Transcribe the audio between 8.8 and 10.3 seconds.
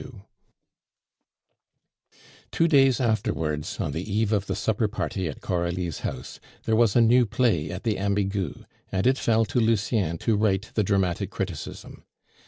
and it fell to Lucien